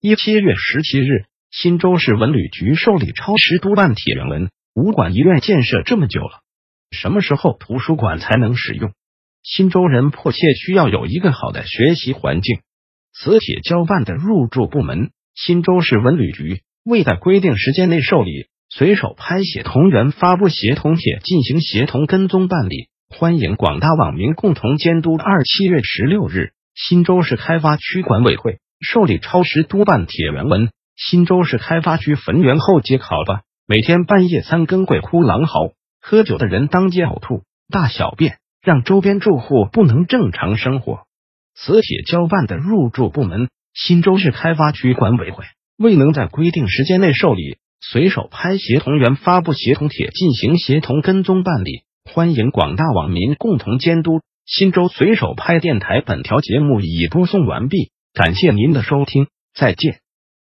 [0.00, 4.48] 一七月十七日，新州市文旅局受理超时督办铁原文。
[4.72, 6.38] 武馆医院建设这么久了，
[6.92, 8.92] 什么时候图书馆才能使用？
[9.42, 12.60] 新州人迫切需要有一个好的学习环境。
[13.12, 25.16] 磁铁交办的入驻部门新州市文旅局未在规定时间内受理随手拍写同源发布协同帖进行协同跟踪办理，欢迎广大网民共同监督。
[25.16, 28.60] 二七月十六日，新州市开发区管委会。
[28.80, 41.00] 受理超时督办铁原文，新州市开发区汾源后街考吧，每天半夜三更鬼哭狼嚎，喝酒的人当街呕吐、大小便，让周边住户不能正常生活。
[41.56, 45.44] 磁铁交办的入驻部门新州市开发区管委会
[45.76, 54.20] 未能在规定时间内受理随手拍协同员发布协同帖进行协同跟踪办理，欢迎广大网民共同监督。
[54.46, 57.90] 新州随手拍电台本条节目已播送完毕。
[58.18, 60.00] 感谢您的收听，再见。